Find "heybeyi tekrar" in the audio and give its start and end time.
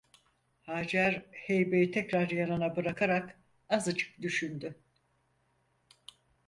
1.31-2.29